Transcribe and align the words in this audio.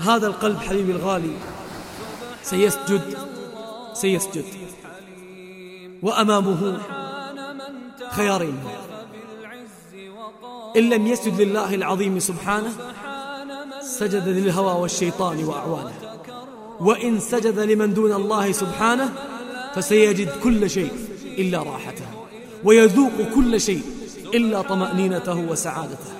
هذا 0.00 0.26
القلب 0.26 0.58
حبيبي 0.58 0.92
الغالي. 0.92 1.36
سيسجد 2.42 3.02
سيسجد. 3.94 4.44
وأمامه 6.02 6.78
خيارين 8.10 8.58
إن. 10.76 10.90
لم 10.90 11.06
يسجد 11.06 11.40
لله 11.40 11.74
العظيم 11.74 12.18
سبحانه 12.18 12.72
سجد 13.80 14.28
للهوى 14.28 14.80
والشيطان 14.80 15.44
وأعوانه. 15.44 15.92
وإن 16.80 17.20
سجد 17.20 17.58
لمن 17.58 17.94
دون 17.94 18.12
الله 18.12 18.52
سبحانه 18.52 19.12
فسيجد 19.74 20.30
كل 20.44 20.70
شيء 20.70 20.92
إلا 21.38 21.62
راحته. 21.62 22.06
ويذوق 22.64 23.12
كل 23.34 23.60
شيء 23.60 23.82
إلا 24.34 24.62
طمأنينته 24.62 25.50
وسعادته. 25.50 26.12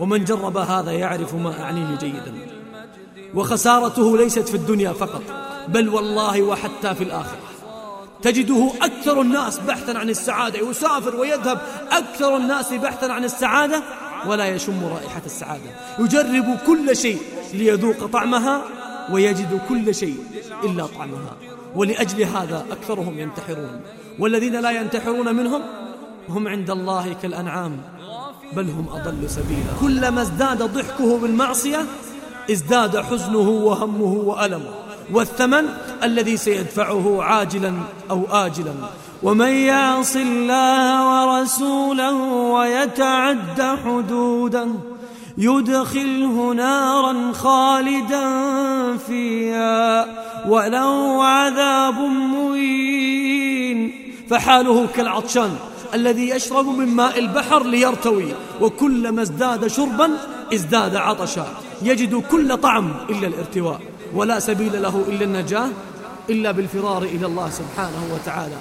ومن 0.00 0.24
جرب 0.24 0.56
هذا 0.56 0.92
يعرف 0.92 1.34
ما 1.34 1.62
أعنيه 1.62 1.96
جيدا. 1.98 2.34
وخسارته 3.36 4.16
ليست 4.16 4.48
في 4.48 4.54
الدنيا 4.54 4.92
فقط 4.92 5.22
بل 5.68 5.88
والله 5.88 6.42
وحتى 6.42 6.94
في 6.94 7.04
الآخرة. 7.04 7.38
تجده 8.22 8.70
أكثر 8.82 9.20
الناس 9.20 9.58
بحثا 9.58 9.98
عن 9.98 10.10
السعادة 10.10 10.58
يسافر 10.70 11.16
ويذهب 11.16 11.60
أكثر 11.90 12.36
الناس 12.36 12.72
بحثا 12.72 13.06
عن 13.06 13.24
السعادة 13.24 13.82
ولا 14.26 14.46
يشم 14.46 14.84
رائحة 14.84 15.22
السعادة. 15.26 15.70
يجرب 15.98 16.58
كل 16.66 16.96
شيء 16.96 17.18
ليذوق 17.54 18.06
طعمها 18.06 18.62
ويجد 19.12 19.60
كل 19.68 19.94
شيء 19.94 20.16
إلا 20.64 20.86
طعمها. 20.86 21.36
ولأجل 21.74 22.22
هذا 22.22 22.66
أكثرهم 22.70 23.18
ينتحرون. 23.18 23.80
والذين 24.18 24.60
لا 24.60 24.70
ينتحرون 24.70 25.34
منهم 25.34 25.62
هم 26.28 26.48
عند 26.48 26.70
الله 26.70 27.16
كالأنعام 27.22 27.80
بل 28.52 28.70
هم 28.70 28.88
أضل 28.88 29.30
سبيلا. 29.30 29.72
كلما 29.80 30.22
ازداد 30.22 30.62
ضحكه 30.62 31.18
بالمعصية 31.18 31.86
ازداد 32.50 32.96
حزنه 32.96 33.48
وهمه 33.48 34.12
وألمه 34.12 34.70
والثمن 35.12 35.68
الذي 36.02 36.36
سيدفعه 36.36 37.22
عاجلا 37.22 37.72
أو 38.10 38.26
آجلا. 38.30 38.72
ومن 39.22 39.48
يعص 39.48 40.16
الله 40.16 40.84
ورسوله 41.08 42.14
ويتعد 42.24 43.78
حدودا 43.84 44.72
يدخله 45.38 46.52
نارا 46.52 47.32
خالدا 47.32 48.26
فيها 48.96 50.06
وله 50.48 51.24
عذاب 51.24 51.98
مهين. 52.00 53.92
فحاله 54.30 54.86
كالعطشان 54.94 55.50
الذي 55.94 56.28
يشرب 56.28 56.66
من 56.66 56.86
ماء 56.86 57.18
البحر 57.18 57.62
ليرتوي 57.64 58.34
وكلما 58.60 59.22
ازداد 59.22 59.66
شربا 59.66 60.10
ازداد 60.54 60.96
عطشا. 60.96 61.46
يجد 61.82 62.14
كل 62.14 62.56
طعم 62.56 62.94
إلا 63.10 63.26
الارتواء 63.26 63.80
ولا 64.14 64.38
سبيل 64.38 64.82
له 64.82 65.04
إلا 65.08 65.24
النجاة 65.24 65.68
إلا 66.30 66.50
بالفرار 66.50 67.02
إلى 67.02 67.26
الله 67.26 67.50
سبحانه 67.50 68.14
وتعالى. 68.14 68.56